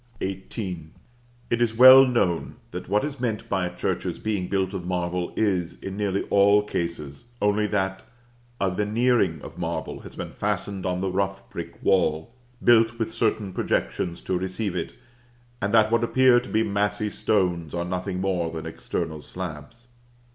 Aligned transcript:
XVIII. 0.19 0.87
It 1.51 1.61
is 1.61 1.75
well 1.77 2.07
known, 2.07 2.55
that 2.71 2.89
what 2.89 3.03
is 3.05 3.19
meant 3.19 3.47
by 3.47 3.67
a 3.67 3.75
church's 3.75 4.17
being 4.17 4.47
built 4.47 4.73
of 4.73 4.83
marble 4.83 5.31
is, 5.37 5.75
in 5.79 5.95
nearly 5.95 6.23
all 6.31 6.63
cases, 6.63 7.25
only 7.39 7.67
that 7.67 8.01
a 8.59 8.71
veneering 8.71 9.39
of 9.43 9.59
marble 9.59 9.99
has 9.99 10.15
been 10.15 10.31
fastened 10.31 10.87
on 10.87 11.01
the 11.01 11.11
rough 11.11 11.47
brick 11.51 11.83
wall, 11.83 12.33
built 12.63 12.97
with 12.97 13.13
certain 13.13 13.53
projections 13.53 14.21
to 14.21 14.39
receive 14.39 14.75
it; 14.75 14.95
and 15.61 15.71
that 15.71 15.91
what 15.91 16.03
appear 16.03 16.39
to 16.39 16.49
be 16.49 16.63
massy 16.63 17.11
stones, 17.11 17.75
are 17.75 17.85
nothing 17.85 18.19
more 18.19 18.49
than 18.49 18.65
external 18.65 19.21
slabs. 19.21 19.85